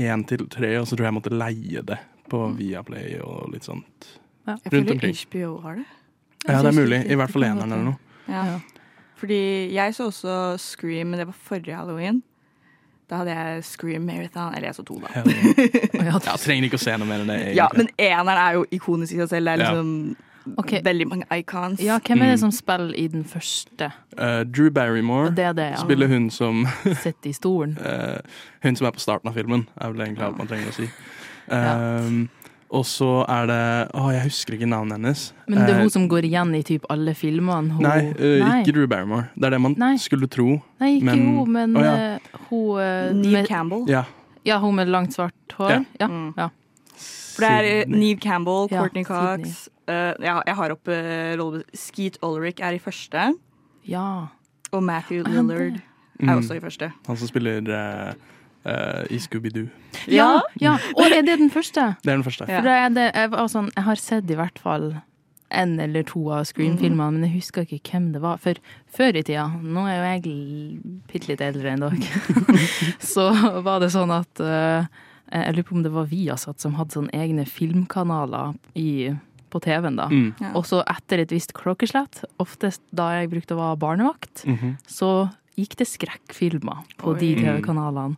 [0.00, 1.98] én til tre, og så tror jeg jeg måtte leie det
[2.30, 4.08] på Viaplay og litt sånt.
[4.46, 5.16] Jeg Rundt føler omkring.
[5.20, 5.86] HBO har det.
[6.48, 7.00] Ja, det er mulig.
[7.12, 7.98] I hvert fall eneren eller noe.
[8.30, 8.44] Ja.
[8.54, 8.58] Ja.
[9.20, 9.40] Fordi
[9.74, 12.22] jeg så også Scream, men det var forrige halloween.
[13.10, 14.54] Da hadde jeg Scream Marathon.
[14.54, 15.10] Eller jeg så to, da.
[15.12, 15.24] Ja,
[16.24, 17.36] Jeg trenger ikke å se noe mer enn det.
[17.42, 17.56] egentlig.
[17.58, 19.50] Ja, men eneren er jo ikonisk i seg selv.
[19.50, 19.70] Det er Ja.
[19.74, 20.16] liksom
[20.58, 20.72] Ok.
[20.84, 21.80] veldig mange icons.
[21.80, 22.30] ja, hvem er Mm.
[22.30, 23.92] det som spiller i den første?
[24.18, 25.76] Uh, Drew Barrymore det er det, ja.
[25.76, 26.66] spiller hun som
[27.02, 27.78] Sitter i stolen.
[27.78, 28.18] Uh,
[28.62, 30.88] Hun som er på starten av filmen, er vel egentlig alt man trenger å si.
[31.50, 31.98] Ja.
[32.06, 32.28] Um,
[32.72, 35.32] Og så er det Å, jeg husker ikke navnet hennes.
[35.48, 37.72] Men det er Eh, hun som går igjen i typ alle filmene?
[37.74, 38.62] Hun, Nei, uh, Nei.
[38.62, 39.24] ikke Drew Barrymore.
[39.34, 39.96] Det er det man Nei.
[39.96, 40.62] skulle tro.
[40.80, 41.94] Nei, ikke men- hun, men oh, ja.
[42.14, 42.18] eh,
[42.50, 43.84] hun eh, Neve med, Campbell.
[43.88, 44.04] Ja.
[44.46, 45.70] Ja, hun med langt, svart hår.
[45.70, 45.80] Ja.
[46.00, 46.06] Ja.
[46.06, 46.34] Mm.
[46.38, 46.48] ja.
[47.34, 51.60] For det er eh, Neve Campbell, Ja, Courtney Cox eh, ja, Jeg har opp uh.
[51.74, 53.32] Skeet Ulrich er i første.
[53.86, 54.26] ja.
[54.70, 55.80] Og Matthew Lillard er
[56.20, 56.36] Mm.
[56.38, 56.92] også i første.
[57.06, 58.14] Han som spiller Uh,
[58.70, 59.68] eh, i Scooby-Doo.
[60.06, 60.74] Ja, ja.
[60.96, 61.94] Og er det den første?
[62.04, 62.44] Det er den første.
[62.48, 62.60] Ja.
[62.60, 65.00] Er det, jeg, var sånn, jeg har sett i hvert fall
[65.50, 68.36] en eller to av Scream-filmene, men jeg husker ikke hvem det var.
[68.38, 68.54] For
[68.86, 72.60] før i tida, nå er jo jeg bitte litt eldre enn dere,
[73.14, 73.30] så
[73.64, 74.84] var det sånn at uh,
[75.32, 79.10] Jeg lurer på om det var Viasat som hadde sånne egne filmkanaler i,
[79.50, 80.06] på TV-en da.
[80.08, 80.34] Mm.
[80.40, 80.52] Ja.
[80.58, 84.76] Og så etter et visst klokkeslett, oftest da jeg brukte å være barnevakt, Mhm.
[84.86, 88.16] så gikk det skrekkfilmer på de TV-kanalene.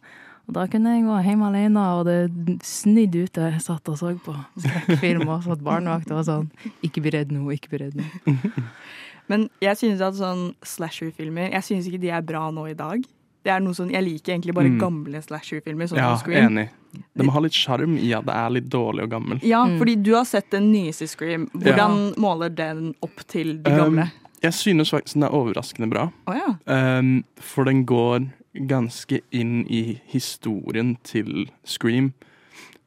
[0.49, 3.45] Og da kunne jeg gå hjemme alene, og det snudde ute.
[3.53, 6.51] Jeg satt og så på skrekkfilm og satt barnevakt og var sånn
[6.83, 8.05] Ikke bli redd nå, ikke bli redd nå.
[9.31, 13.05] Men jeg synes at sånn slasher-filmer Jeg synes ikke de er bra nå i dag.
[13.45, 14.79] Det er noe sånn, Jeg liker egentlig bare Mm.
[14.79, 15.89] gamle slasher-filmer.
[15.89, 16.53] Sånn Ja, som Scream.
[16.57, 16.69] enig.
[17.17, 19.41] De har litt sjarm i at det er litt dårlig og gammel.
[19.43, 19.79] Ja, Mm.
[19.79, 21.49] fordi du har sett den nyeste Scream.
[21.55, 24.03] Hvordan måler den opp til de gamle?
[24.03, 24.11] Um,
[24.43, 26.13] jeg synes faktisk den er overraskende bra.
[26.27, 26.55] Oh, ja.
[26.99, 32.13] Um, for den går ganske inn i historien til Scream.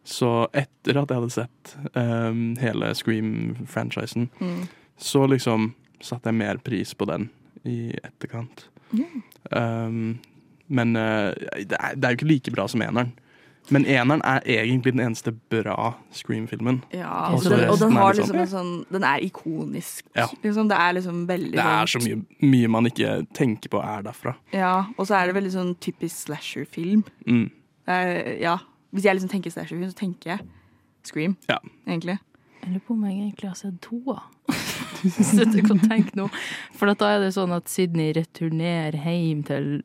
[0.05, 4.67] Så etter at jeg hadde sett um, hele Scream-franchisen, Mm.
[4.99, 7.29] så liksom satte jeg mer pris på den
[7.65, 8.65] i etterkant.
[8.93, 9.05] Ja.
[9.51, 10.19] Um,
[10.69, 13.13] men uh, det, er, det er jo ikke like bra som eneren.
[13.73, 16.83] Men eneren er egentlig den eneste bra Scream-filmen.
[16.93, 20.03] Ja, Ok, og den, og den er har liksom- en sånn Den er ikonisk.
[20.15, 20.27] Ja.
[20.43, 23.81] Liksom, det er liksom veldig Det er sånn- så mye, mye man ikke tenker på
[23.81, 24.35] er derfra.
[24.53, 27.03] Ja, og så er det veldig sånn typisk slasher-film.
[27.27, 27.49] Mm.
[27.87, 28.57] Er- Ja.
[28.93, 30.39] Hvis jeg liksom tenker slasher-film, så tenker jeg
[31.03, 31.57] Scream, Ja.
[31.87, 32.19] egentlig.
[32.63, 34.21] Jeg lurer på om jeg egentlig har sett to toa.
[35.01, 36.29] hvis du kan tenke noe.
[36.73, 39.83] For at da er det sånn at Sydney returnerer hjem til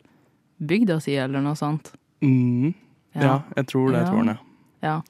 [0.60, 1.92] bygda si, eller noe sånt.
[2.22, 2.74] Mm.
[3.14, 3.40] Ja.
[3.56, 4.10] jeg tror det er Ja.
[4.10, 4.36] toeren, ja.
[4.82, 5.00] Ja.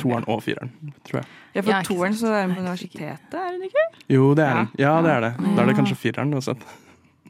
[0.00, 0.70] Toeren og fireren,
[1.08, 1.26] tror jeg.
[1.54, 3.84] Ja, for Ja, toeren så er den på universitetet, er den ikke?
[4.12, 4.68] Jo, det er den.
[4.78, 5.32] Ja, det er det.
[5.56, 6.58] Da er det kanskje fireren uansett.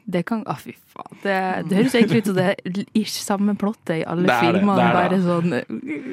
[0.07, 1.16] Det kan Å, fy faen.
[1.23, 1.37] Det,
[1.69, 4.85] det høres egentlig ut som det er ish samme plottet i alle Det det, filmene.
[4.95, 5.55] Bare sånn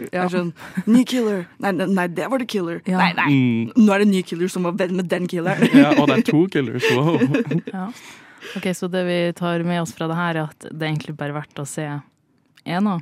[0.09, 0.23] ja.
[0.23, 0.49] er sånn
[0.89, 1.43] Ny killer!
[1.61, 2.81] Nei, nei, nei, det var the killer.
[2.89, 2.97] Ja.
[2.97, 3.27] Nei, nei.
[3.29, 3.85] Mm.
[3.85, 5.69] Nå er det ny killer som var venn med den killeren.
[5.77, 6.89] Ja, og det er to killers.
[6.97, 7.21] Wow.
[7.75, 7.85] ja.
[8.57, 11.15] OK, så det vi tar med oss fra det her, er at det er egentlig
[11.17, 11.87] bare verdt å se
[12.65, 12.99] ena.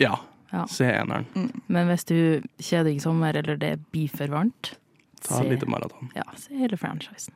[0.00, 0.16] Ja.
[0.54, 0.64] Ja.
[0.70, 1.26] Se eneren.
[1.66, 2.16] Men hvis du
[2.62, 4.74] kjeder deg i sommer, eller det blir for varmt,
[5.24, 6.10] Ta et lite maraton.
[6.14, 7.32] ja, se hele franchisen.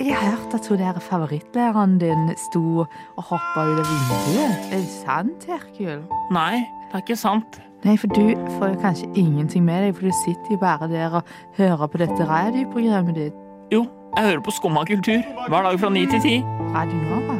[0.00, 4.64] Jeg har hørt at hun der favorittlæreren din sto og hoppa ut av vinduet.
[4.74, 6.02] Er det sant, Herkul?
[6.34, 6.58] Nei,
[6.90, 7.60] det er ikke sant.
[7.84, 11.14] Nei, for du får jo kanskje ingenting med deg, for du sitter jo bare der
[11.20, 13.38] og hører på dette radioprogrammet ditt.
[13.72, 13.84] Jo,
[14.16, 16.34] jeg hører på Skumma kultur hver dag fra ni til ti.
[16.74, 17.36] Radio Nova.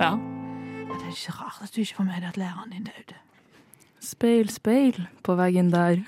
[0.00, 0.10] Ja.
[0.16, 3.20] Men det er ikke rart at du ikke får med deg at læreren din døde.
[4.02, 6.02] Speil, speil på veggen der.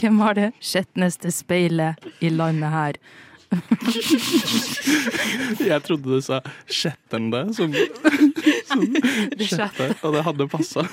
[0.00, 3.00] Hvem var det skjetneste speilet i landet her?
[5.70, 6.38] Jeg trodde du sa
[6.70, 7.72] 'sjettende', som,
[8.68, 8.84] som
[9.42, 10.84] sjette, og det hadde passa.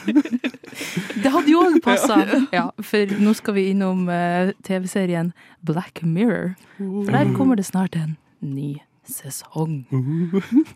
[1.23, 2.19] Det hadde jo òg passa!
[2.53, 5.33] Ja, for nå skal vi innom eh, TV-serien
[5.65, 6.55] Black Mirror.
[6.77, 8.77] For der kommer det snart en ny
[9.11, 9.85] sesong.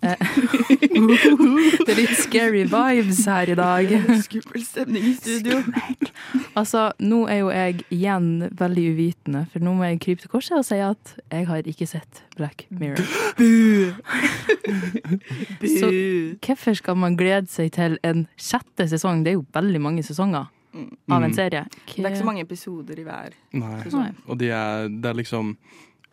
[0.01, 0.15] Eh,
[1.85, 3.91] det er litt scary vibes her i dag.
[4.25, 5.59] Skummel stemning i studio.
[6.57, 10.57] Altså, nå er jo jeg igjen veldig uvitende, for nå må jeg krype til korset
[10.59, 13.03] og si at jeg har ikke sett Black Mirror.
[15.61, 15.91] Så
[16.41, 19.23] hvorfor skal man glede seg til en sjette sesong?
[19.25, 20.47] Det er jo veldig mange sesonger
[21.11, 21.35] av en Mm.
[21.35, 21.65] serie.
[21.85, 23.33] Det er ikke så mange episoder i hver.
[23.53, 23.83] Nei.
[23.91, 24.11] Nei.
[24.27, 25.57] Og de er, det er liksom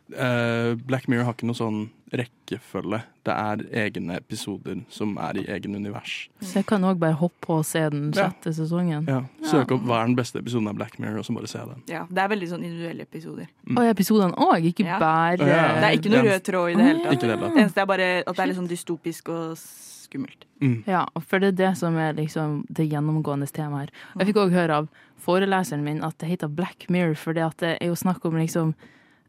[0.09, 3.03] Black Mirror har ikke noe sånn rekkefølge.
[3.29, 6.29] Det er egne episoder som er i egen univers.
[6.41, 8.31] Så jeg kan òg bare hoppe på og se den Ja.
[8.31, 9.07] sjette sesongen.
[9.07, 9.23] Ja.
[9.45, 11.83] Søke opp hva er den beste episoden av Black Mirror, og så bare se den.
[11.89, 13.49] Ja, Det er veldig sånn individuelle episoder.
[13.77, 14.99] Og episodene òg, ikke Ja.
[14.99, 15.81] bare Ja.
[15.81, 17.13] Det er ikke noe rød tråd i det hele tatt.
[17.13, 17.41] Ikke det.
[17.41, 20.45] Det eneste er bare at det er litt sånn dystopisk og skummelt.
[20.63, 20.85] Mm.
[20.87, 24.25] Ja, for det er det som er liksom det gjennomgående temaet her.
[24.25, 24.89] Jeg fikk òg høre av
[25.21, 28.33] foreleseren min at det heter Black Mirror, for det at det er jo snakk om
[28.35, 28.75] liksom eh,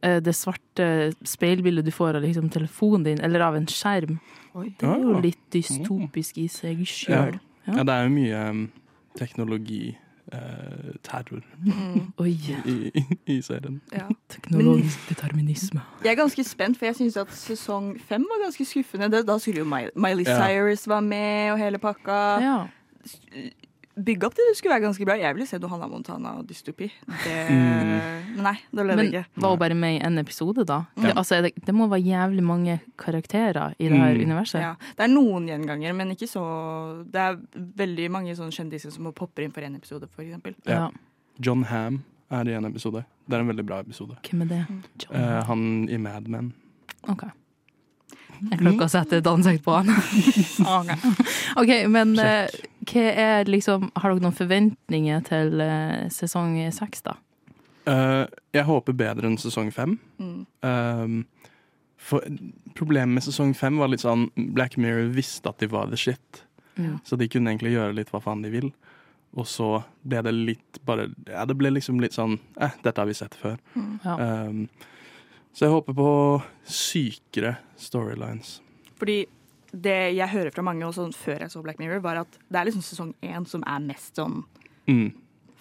[0.01, 4.19] det svarte speilbildet du får av liksom telefonen din, eller av en skjerm.
[4.55, 5.19] Det er jo Ah.
[5.21, 6.85] litt dystopisk i seg Ja.
[6.85, 7.39] sjøl.
[7.67, 8.71] ja, det er jo mye um,
[9.17, 9.97] teknologi
[10.31, 11.41] Uh, terror
[12.21, 12.35] Oi.
[12.65, 13.79] i, i, i serien.
[13.91, 14.03] Ja.
[14.29, 15.81] Teknologisk determinisme.
[16.03, 19.09] Jeg er ganske spent, for jeg syns at sesong fem var ganske skuffende.
[19.25, 20.38] Da skulle jo Miley Miley Ja.
[20.38, 22.19] Cyrus være med og hele pakka.
[22.45, 22.67] Ja.
[24.05, 25.15] Bygge opp til det skulle være ganske bra.
[25.19, 26.88] Jeg ville se Johanna Hannah Montana og dystopi.
[27.23, 28.35] Det, Mm.
[28.35, 29.25] Men nei, da ble det Men ikke.
[29.41, 30.77] var hun bare med i en episode, da?
[30.95, 31.01] Ja.
[31.01, 34.21] Det, altså, det, det må være jævlig mange karakterer i det her Mm.
[34.29, 34.62] universet.
[34.62, 36.43] Ja, det er noen gjenganger, men ikke så
[37.12, 40.55] Det er veldig mange sånne kjendiser som popper inn for én episode, for eksempel.
[40.65, 40.89] Ja.
[41.39, 43.03] John Ham er i en episode.
[43.27, 44.15] Det er en veldig bra episode.
[44.23, 44.65] Hvem er det?
[45.03, 46.53] John Eh, han i Mad Men.
[47.07, 47.23] OK.
[48.39, 49.89] Jeg klarer ikke å sette et ansikt på han.
[50.79, 50.91] OK,
[51.62, 52.15] Ok, men
[52.87, 57.17] er liksom Har dere noen forventninger til eh, sesong seks, da?
[57.89, 59.95] Uh, jeg håper bedre enn sesong fem.
[60.21, 60.45] Mm.
[60.61, 61.15] Um,
[61.99, 62.23] for
[62.77, 66.43] problemet med sesong fem var litt sånn Black Mirror visste at de var the shit.
[66.77, 66.99] Mm.
[67.03, 68.69] Så de kunne egentlig gjøre litt hva faen de vil.
[69.37, 73.09] Og så ble det litt bare Ja, det ble liksom litt sånn Eh, dette har
[73.09, 73.59] vi sett før.
[73.75, 73.91] Mm.
[74.05, 74.15] Ja.
[74.47, 74.63] Um,
[75.53, 76.09] så jeg håper på
[76.69, 78.59] sykere storylines.
[78.99, 79.23] Fordi
[79.71, 82.60] det jeg hører fra mange, og sånn før jeg så Black Mirror, var at det
[82.60, 84.43] er liksom sesong én som er mest sånn
[84.88, 85.12] Mm.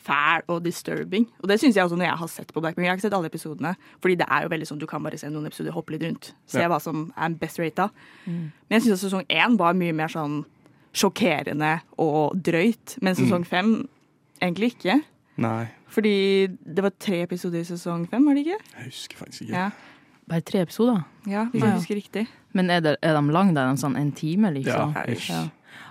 [0.09, 1.27] fæl og disturbing.
[1.42, 2.85] Og det syns jeg også når jeg har sett på Black Mirror.
[2.87, 5.18] Jeg har ikke sett alle episodene, fordi det er jo veldig sånn du kan bare
[5.18, 6.68] se noen episoder, hoppe litt rundt, se Ja.
[6.68, 7.90] hva som er best rata.
[8.27, 8.53] Mm.
[8.71, 10.44] Men jeg syns at sesong én var mye mer sånn
[10.94, 13.47] sjokkerende og drøyt, men sesong Mm.
[13.47, 13.88] fem
[14.40, 15.03] egentlig ikke.
[15.37, 18.59] Nei, Fordi det var tre episoder i sesong fem, var det ikke?
[18.77, 19.53] jeg husker faktisk ikke.
[19.53, 19.71] Ja,
[20.29, 21.05] Bare tre episoder?
[21.29, 22.27] ja hvis jeg husker riktig.
[22.57, 24.95] Men er, det, er de lange Er de sånn en time, liksom?
[24.97, 25.31] Ja, ish.
[25.33, 25.47] Ja.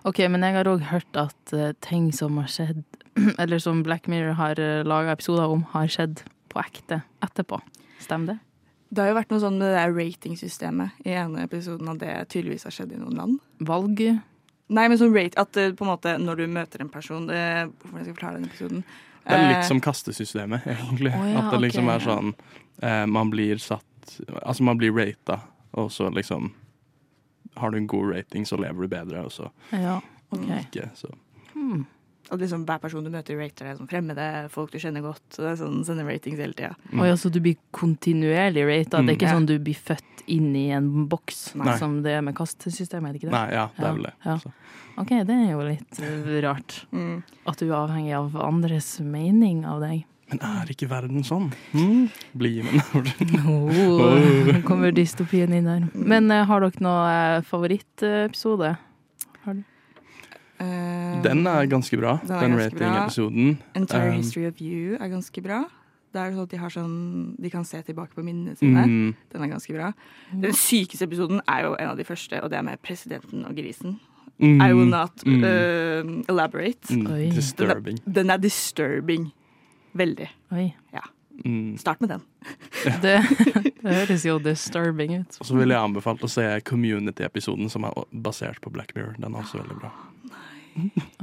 [0.07, 2.83] OK, men jeg har òg hørt at uh, ting som har skjedd,
[3.41, 7.59] eller som Black Mirror har uh, laga episoder om, har skjedd på ekte etterpå.
[8.03, 8.37] Stemmer det?
[8.89, 12.13] Det har jo vært noe sånn med det der ratingsystemet i ene episoden av det
[12.31, 13.39] tydeligvis har skjedd i noen land.
[13.67, 13.99] Valg
[14.67, 17.67] Nei, men sånn rate, at uh, på en måte når du møter en person uh,
[17.67, 18.87] Hvordan skal jeg forklare den episoden?
[19.27, 21.11] Det er litt Eh, som kastesystemet, egentlig.
[21.11, 21.99] Oh, ja, at det liksom okay.
[21.99, 22.33] er sånn
[22.79, 23.85] eh, Man blir satt
[24.43, 25.39] Altså, man blir rata,
[25.73, 26.53] og så liksom
[27.57, 29.99] Har du en god rating, så lever du bedre, og så Ja,
[30.31, 30.43] OK.
[30.67, 30.89] ikke.
[30.95, 31.09] Så.
[31.53, 31.85] Hmm.
[32.29, 35.23] Og liksom hver person du møter, rater deg som fremmede, folk du kjenner godt.
[35.31, 36.75] Så det er sånn, sender ratings hele tida.
[36.91, 36.99] Mm.
[37.01, 38.99] Oi, altså du blir kontinuerlig rata?
[39.01, 39.37] Det er ikke Mm.
[39.39, 41.77] sånn du blir født inn i en boks, Nei.
[41.79, 43.09] som det er med kastesystemet?
[43.09, 43.31] er det ikke det?
[43.31, 44.13] Nei, ja, det er vel det.
[44.25, 44.37] ja.
[44.37, 44.51] Så.
[44.97, 46.85] OK, det er jo litt eh, rart.
[46.91, 47.23] Mm.
[47.47, 50.03] At du er avhengig av andres mening av deg.
[50.27, 51.45] Men er ikke verden sånn?
[51.71, 52.09] Mm?
[52.35, 52.81] Bli med
[53.47, 55.85] Oh, nå kommer dystopien inn her.
[55.95, 58.73] Men uh, har dere noe eh, favorittepisode?
[60.57, 63.57] Uh, Den er ganske bra, Den er den, ratingepisoden.
[63.77, 65.61] Entire Um, History of You er ganske bra.
[66.11, 66.93] Det er sånn at de, har sånn,
[67.37, 68.83] de kan se tilbake på minnene sine.
[68.87, 69.91] Mm, Den er ganske bra.
[70.31, 73.53] Den sykeste episoden er jo en av de første, og det er med presidenten og
[73.59, 73.99] grisen.
[74.39, 76.89] mm, I will not mm, uh, elaborate.
[76.89, 77.99] mm, Den disturbing.
[78.05, 79.29] Den er disturbing.
[79.97, 80.27] Veldig.
[80.53, 80.67] Oi.
[81.45, 81.77] Mm.
[81.77, 82.21] Start med den.
[83.01, 83.13] Det,
[83.81, 85.37] det høres jo disturbing ut.
[85.41, 89.17] Og så ville jeg anbefalt å se Community-episoden, som er basert på Black Mirror.
[89.21, 89.91] Den er også veldig bra.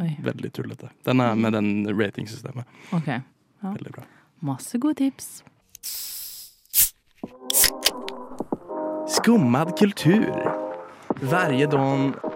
[0.03, 0.11] Oi.
[0.29, 0.91] Veldig tullete.
[1.07, 2.67] Den er med den ratingsystemet.
[2.97, 3.11] OK.
[3.65, 4.07] Veldig bra.
[4.45, 5.45] Masse gode tips.
[9.15, 10.27] Skummad kultur.
[11.23, 12.34] Varje dag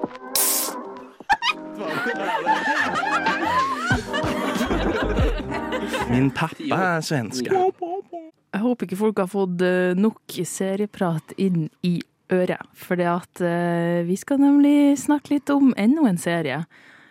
[6.11, 7.51] Min pappa er svenske.
[7.53, 11.99] Jeg håper ikke folk har fått eh, nok serieprat inn i
[12.33, 12.65] øret.
[12.77, 16.63] For at eh, vi skal nemlig snakke litt om enda en serie.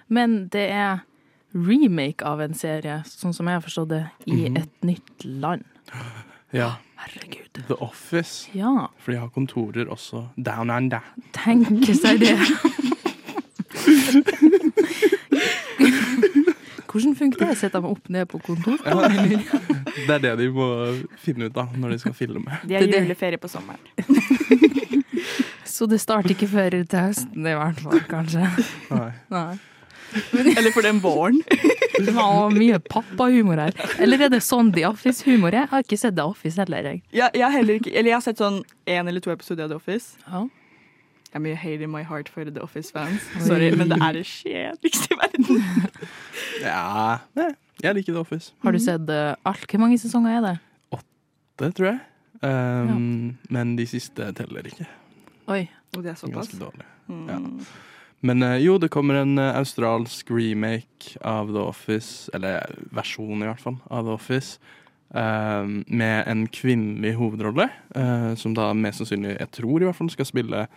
[0.09, 1.03] Men det er
[1.57, 4.57] remake av en serie, sånn som jeg har forstått det, i Mhm.
[4.63, 5.63] et nytt land.
[6.53, 6.73] Ja.
[6.97, 7.61] Herregud.
[7.67, 8.49] The Office.
[8.57, 11.01] Ja, For de har kontorer også down under.
[11.33, 12.33] tenke seg det.
[16.97, 17.55] Hvordan funker det?
[17.59, 18.81] Setter de opp ned på kontor?
[18.81, 20.67] Det er det de må
[21.21, 22.59] finne ut av når de skal filme.
[22.65, 23.81] De har er juleferie på sommeren.
[25.77, 28.47] Så det starter ikke før til høsten, i hvert fall, kanskje.
[28.89, 29.09] Nei.
[29.29, 29.57] Nei.
[30.57, 31.41] Eller for den våren.
[31.97, 33.75] Det var mye pappahumor her.
[34.01, 35.65] Eller er det sånn The Office-humor er?
[35.65, 37.03] Jeg har ikke sett The Office heller, jeg.
[37.11, 39.75] Ja, jeg, har heller ikke, eller jeg har sett sånn én eller to episoder av
[39.75, 40.17] The Office.
[40.25, 40.45] Ja.
[41.27, 43.25] Jeg er mye hate in my heart for The Office-fans.
[43.47, 45.63] Sorry, men det er det kjedeligste i verden.
[46.63, 47.17] Ja,
[47.83, 48.53] jeg liker The Office.
[48.63, 49.65] Har du sett eh, alt?
[49.69, 50.53] Hvor mange sesonger er det?
[50.97, 51.99] Åtte, tror jeg.
[52.41, 54.87] Um, Men de siste teller ikke.
[55.47, 55.67] Oi.
[55.95, 56.49] Og det er såpass.
[56.49, 56.87] Ganske dårlig.
[57.07, 57.61] Mm.
[58.27, 63.47] Men eh, jo, det kommer en eh, australsk remake av The Office, eller versjon i
[63.47, 64.57] hvert fall, av The Office.
[65.13, 70.09] Um, med en kvinnelig hovedrolle, eh, som da mest sannsynlig, jeg tror i hvert fall,
[70.09, 70.67] skal spille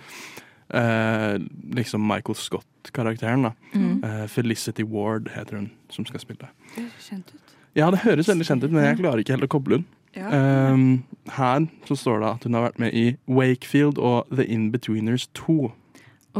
[0.75, 1.39] eh,
[1.75, 3.43] liksom Michael Scott-karakteren.
[3.43, 3.53] da.
[3.75, 4.05] Mm.
[4.05, 6.49] Eh, Felicity Ward heter hun som skal spille.
[6.75, 7.57] Det høres kjent ut.
[7.77, 9.87] Ja, det høres veldig kjent ut, men jeg klarer ikke helt å koble hun.
[10.17, 10.27] Ja.
[10.73, 11.05] Um,
[11.37, 15.71] her så står det at hun har vært med i Wakefield og The Inbetweeners 2.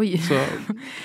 [0.01, 0.09] Oi.
[0.23, 0.35] Så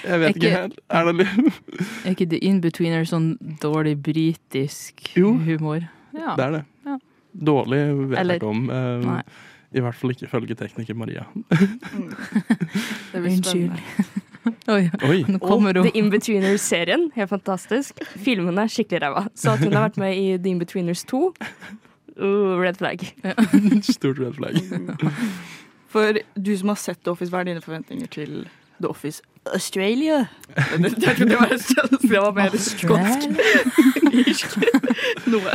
[0.06, 0.80] jeg vet ikke Ikke- helt.
[0.90, 1.62] Er det litt
[2.06, 5.34] Er ikke The In-Betweener sånn dårlig britisk Jo.
[5.46, 5.88] humor?
[6.14, 6.36] Ja.
[6.38, 6.64] Det er det.
[7.36, 8.70] Dårlig vet Eller- jeg ikke om.
[8.70, 9.22] Um,
[9.76, 11.26] I hvert fall ikke ifølge tekniker Maria.
[13.12, 13.44] Det blir Unnskyld.
[13.44, 13.82] spennende.
[14.76, 15.24] Oi, Oi.
[15.28, 15.90] nå kommer Og hun.
[15.92, 17.98] The Inbetweeners-serien, helt fantastisk.
[18.22, 19.24] Filmene er skikkelig ræva.
[19.36, 21.22] Så at hun har vært med i The Inbetweeners 2,
[22.22, 23.02] uh, red flag.
[23.90, 24.60] Stort red flag.
[25.90, 28.46] For du som har sett Office, hva er dine forventninger til
[28.82, 29.22] The Office
[29.54, 30.26] Australia?
[30.56, 31.54] Jeg trodde det var
[32.02, 33.30] det var mer skotsk.
[34.16, 34.58] Irsk.
[35.30, 35.54] Noe.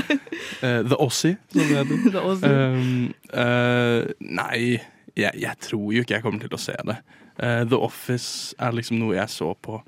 [0.62, 2.02] Uh, The Aussie, som det heter.
[2.14, 2.50] The Aussie.
[2.50, 4.80] Um, uh, nei,
[5.16, 6.98] jeg, jeg tror jo ikke jeg kommer til å se det.
[7.40, 9.80] Uh, The Office er liksom noe jeg så på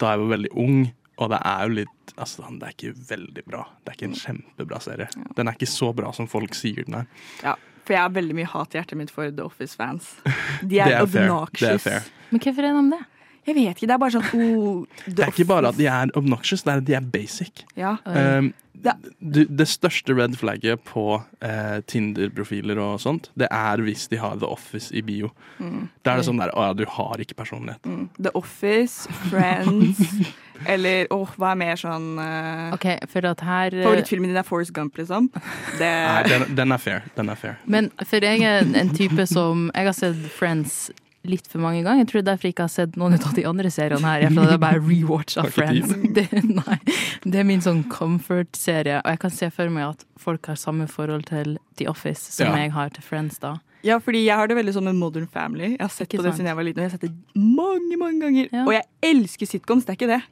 [0.00, 0.80] da jeg var veldig ung,
[1.22, 3.62] og det er jo litt Altså, det er ikke veldig bra.
[3.82, 5.08] Det er ikke en kjempebra serie.
[5.34, 7.08] Den er ikke så bra som folk sier den er.
[7.42, 10.14] Ja, for jeg har veldig mye hat i hjertet mitt for The Office-fans.
[10.62, 11.28] De Det er, er fair.
[11.28, 11.60] obnoxious.
[11.84, 12.12] Det er fair.
[12.30, 13.02] Men hvorfor er de det?
[13.46, 16.12] Jeg vet ikke, det er bare sånn oh, Det er ikke bare at de er
[16.16, 17.64] obnoxious, det er at de er basic.
[17.76, 17.96] Ja.
[18.04, 18.52] Um,
[18.84, 24.18] Det- du, det største red flagget på uh, Tinder-profiler og sånt, det er hvis de
[24.20, 25.30] har The Office i bio.
[25.58, 25.86] Mm.
[26.04, 27.80] Da er det sånn der Å ja, du har ikke personlighet.
[27.88, 28.08] Mm.
[28.18, 30.02] The Office, Friends
[30.70, 34.44] Eller åh, hva er mer sånn uh, OK, for at her eh, Favorittfilmen din er
[34.46, 35.30] Forrest Gump, liksom?
[35.80, 37.08] Det Nei, den, den er fair.
[37.16, 37.56] Den er fair.
[37.66, 40.90] Men for jeg er en- en type som Jeg har sett Friends
[41.24, 42.04] litt for mange ganger.
[42.04, 44.26] Jeg tror derfor jeg ikke har sett noen av de andre seriene her.
[44.30, 45.94] For det er bare rewatch av Friends.
[46.14, 46.76] Det, nei,
[47.24, 49.00] det er min sånn comfort-serie.
[49.02, 52.52] Og jeg kan se for meg at folk har samme forhold til The Office som
[52.52, 52.56] Ja.
[52.64, 53.38] jeg har til Friends.
[53.42, 53.56] da.
[53.84, 55.72] Ja, fordi jeg har det veldig sånn med Modern Family.
[55.74, 56.38] Jeg har sett Ikke på det sant?
[56.40, 58.48] siden jeg var liten, og jeg har sett det mange, mange ganger.
[58.52, 58.62] Ja.
[58.64, 60.22] Og jeg elsker sitcoms, det er ikke det.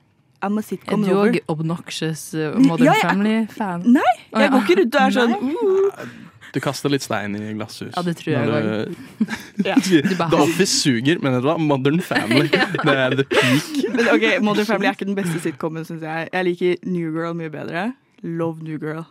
[0.42, 1.28] I'm a Er du lover.
[1.30, 3.84] òg obnoxious uh, Modern Ja, Family-fan?
[3.86, 6.06] Nei, jeg går ikke rundt og er sånn uh,
[6.52, 7.94] Du kaster litt stein i glasshus.
[7.96, 9.74] Ja, det tror jeg du- Ja.
[10.30, 11.56] The Office suger, men vet du hva?
[11.58, 12.48] Modern Family.
[12.84, 13.70] Det er the peak.
[13.94, 16.28] Men ok, Modern Family er ikke den beste sitcomen, syns jeg.
[16.32, 17.86] Jeg liker New Girl mye bedre.
[18.22, 19.04] Love New Girl.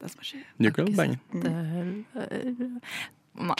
[0.00, 0.40] Det som.
[0.58, 1.18] New Girl banger.
[1.32, 2.80] Det er-
[3.38, 3.54] Nei.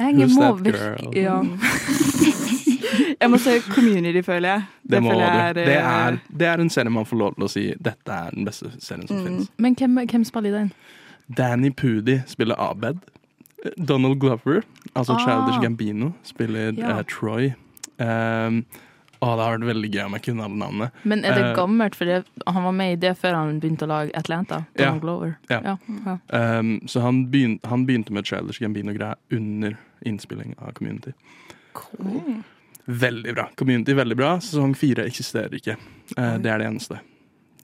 [0.00, 1.12] Jeg Who's må virke girl?
[1.14, 1.36] ja.
[3.20, 4.62] Jeg må se Community, føler jeg.
[4.90, 5.38] Det, må føler du.
[5.38, 8.12] jeg Det eh, er, det er en serie man får lov til å si dette
[8.12, 9.24] er den beste serien som Mm.
[9.28, 9.48] finnes.
[9.58, 10.72] Men hvem, hvem spiller i den?
[11.28, 12.98] Danny Pudi spiller Abed.
[13.88, 14.60] Donald Glover,
[14.94, 15.22] altså Ah.
[15.24, 16.98] Childish Gambino, spiller Ja.
[16.98, 17.54] uh, Troy.
[17.98, 18.64] Um,
[19.22, 20.90] å, det har vært veldig gøy om jeg kunne alle navnene.
[21.04, 21.94] Men er det uh, gammelt?
[21.96, 24.66] For det, han var med i det før han begynte å lage Atlanta.
[24.76, 24.90] Ja.
[24.90, 25.36] Donald Glover.
[25.48, 25.60] Ja.
[25.64, 26.18] Ja, ja.
[26.58, 31.14] Um, så han, begyn han begynte med Childish Gambino-greia under innspilling av Community.
[31.72, 32.42] Cool.
[32.86, 33.48] Veldig bra.
[33.56, 34.34] Community veldig bra.
[34.44, 35.78] Sesong fire eksisterer ikke.
[36.18, 37.00] Uh, det er det eneste.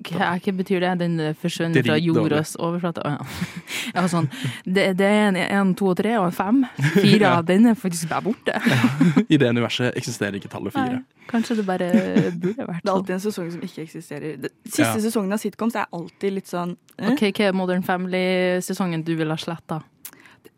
[0.00, 0.90] Hva, hva betyr det?
[1.02, 3.02] Den forsvunnet fra jordas overflate?
[3.94, 4.04] Ja.
[4.08, 4.28] Sånn,
[4.64, 6.60] det, det er en en, to og tre og en fem.
[6.94, 7.32] Fire Ja.
[7.40, 8.54] av den er faktisk bare borte.
[9.32, 11.00] I det universet eksisterer ikke tallet fire.
[11.00, 11.88] Nei, kanskje det bare
[12.32, 12.80] burde vært sånn.
[12.80, 12.94] Det er sånn.
[12.96, 14.36] alltid en sesong som ikke eksisterer.
[14.46, 14.96] Det- Siste Ja.
[15.04, 17.10] sesongen av sitcoms er alltid litt sånn eh?
[17.12, 19.82] Ok, Hva er Modern Family-sesongen du ville ha sletta?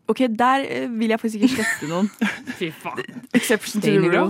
[0.07, 2.09] OK, der eh, vil jeg faktisk ikke slette noen.
[2.59, 3.23] Fy faen.
[3.33, 4.29] Exception to the rule.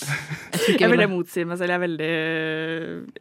[0.00, 1.72] Jeg Jeg ville motsi meg selv.
[1.72, 2.10] Jeg er veldig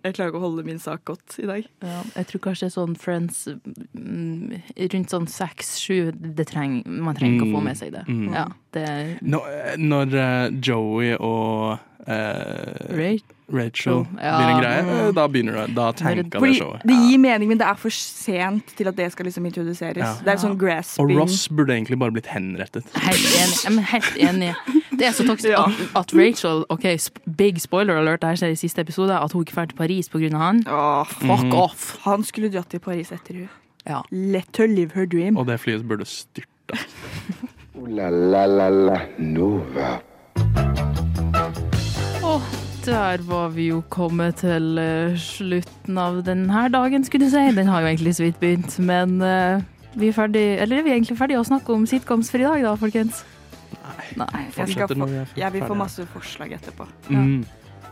[0.04, 1.68] Jeg klarer ikke å holde min sak godt i dag.
[1.84, 4.54] ja, Jeg tror kanskje sånn Friends mm,
[4.94, 8.06] rundt sånn seks-sju det treng, Man trenger ikke å få med seg det.
[8.08, 8.30] Mm.
[8.36, 13.20] Ja, det eh, når eh, Joey og uh, Ray,
[13.52, 14.38] Rachel Ja.
[14.38, 15.08] blir en greie, Mm.
[15.08, 16.82] eh, da begynner du, Da tenker det Fordi showet.
[16.86, 19.98] det gir mening, men det er for sent til at det skal liksom introduseres.
[19.98, 20.14] Ja.
[20.24, 20.58] Det er sånn
[21.00, 21.10] Og.
[21.18, 22.84] Ross burde egentlig bare blitt henrettet.
[22.94, 23.64] Helt enig.
[23.64, 24.56] Jeg er helt enig.
[24.98, 25.66] Det er så toxic Ja.
[25.66, 26.86] at, at Rachel OK,
[27.38, 30.10] big spoiler alert, det her skjer i siste episode, at hun ikke drar til Paris
[30.10, 30.38] pga.
[30.38, 30.64] han.
[30.68, 31.54] Oh, Fuck Mhm.
[31.54, 31.98] off!
[32.04, 33.50] han skulle dratt til Paris etter henne.
[33.88, 34.02] Ja.
[34.12, 35.38] Let her live her dream.
[35.38, 36.46] Og det flyet burde styrta.
[37.76, 40.02] oh, la la la la Nova.
[42.90, 47.44] Der var vi jo kommet til eh, slutten av denne dagen, skulle du si.
[47.54, 49.62] Den har jo egentlig så vidt begynt, men eh,
[49.94, 52.66] vi er ferdig Eller er vi egentlig ferdige å snakke om sitcoms for i dag,
[52.66, 53.22] da, folkens?
[54.18, 54.26] Nei.
[54.58, 56.88] Jeg, skal få, jeg vil få masse forslag etterpå.
[57.14, 57.46] Mm.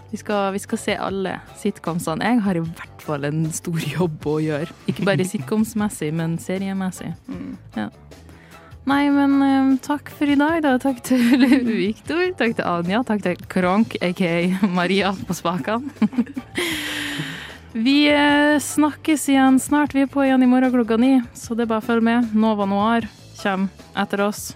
[0.09, 2.25] Vi skal, vi skal se alle sitcomsene.
[2.25, 4.73] Jeg har i hvert fall en stor jobb å gjøre.
[4.89, 7.11] Ikke bare sitcomsmessig, men seriemessig.
[7.29, 7.53] Mm.
[7.77, 7.91] Ja.
[8.87, 10.77] Nei, men um, takk for i dag, da.
[10.79, 11.19] Takk til
[11.67, 15.91] Viktor, takk til Anja, takk til Kronk, aka Maria på spakene.
[17.77, 19.93] Vi eh, snakkes igjen snart.
[19.93, 22.31] Vi er på igjen i morgen klokka ni, så det er bare å følge med.
[22.31, 23.05] Nova Noir
[23.41, 23.67] kommer
[23.99, 24.55] etter oss.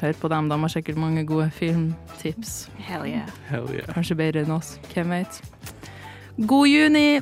[0.00, 2.70] Hør på dem, de har sikkert mange gode filmtips.
[2.78, 3.28] Hell yeah.
[3.50, 3.90] Hell yeah.
[3.96, 4.76] Kanskje bedre enn oss.
[4.94, 5.32] Hvem vet.
[6.38, 7.20] God juni!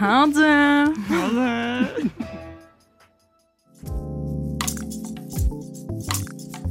[0.00, 2.34] Ha det!